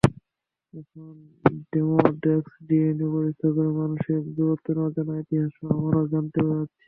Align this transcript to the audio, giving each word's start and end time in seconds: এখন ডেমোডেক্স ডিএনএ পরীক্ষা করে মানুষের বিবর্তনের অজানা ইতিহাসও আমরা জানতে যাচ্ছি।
এখন 0.73 1.13
ডেমোডেক্স 1.71 2.51
ডিএনএ 2.67 3.07
পরীক্ষা 3.13 3.49
করে 3.55 3.69
মানুষের 3.79 4.19
বিবর্তনের 4.27 4.85
অজানা 4.85 5.13
ইতিহাসও 5.23 5.65
আমরা 5.75 5.99
জানতে 6.11 6.39
যাচ্ছি। 6.47 6.75